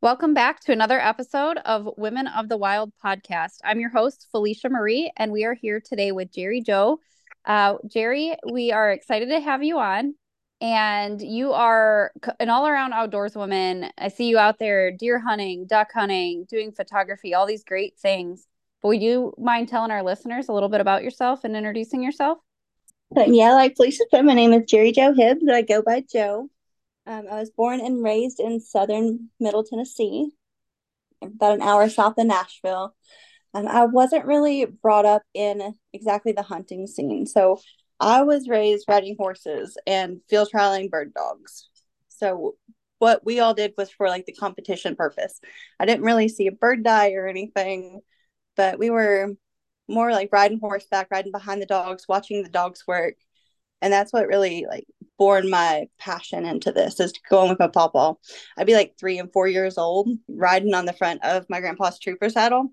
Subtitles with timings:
[0.00, 3.58] Welcome back to another episode of Women of the Wild podcast.
[3.64, 7.00] I'm your host, Felicia Marie, and we are here today with Gerri Jo.
[7.44, 10.14] Uh, Gerri, we are excited to have you on.
[10.60, 13.90] And you are an all around outdoors woman.
[13.98, 18.46] I see you out there deer hunting, duck hunting, doing photography, all these great things.
[18.80, 22.38] But would you mind telling our listeners a little bit about yourself and introducing yourself?
[23.16, 25.42] Yeah, like Felicia said, my name is Gerri Jo Hibbs.
[25.50, 26.50] I go by Jo.
[27.08, 30.30] Um, I was born and raised in southern Middle Tennessee,
[31.22, 32.94] about an hour south of Nashville.
[33.54, 37.24] And I wasn't really brought up in exactly the hunting scene.
[37.24, 37.60] So
[37.98, 41.70] I was raised riding horses and field trialing bird dogs.
[42.08, 42.56] So
[42.98, 45.40] what we all did was for like the competition purpose.
[45.80, 48.00] I didn't really see a bird die or anything,
[48.54, 49.34] but we were
[49.88, 53.14] more like riding horseback, riding behind the dogs, watching the dogs work.
[53.80, 54.86] And that's what really like
[55.18, 58.14] born my passion into this is going with my pawpaw.
[58.56, 61.98] I'd be like three and four years old, riding on the front of my grandpa's
[61.98, 62.70] trooper saddle,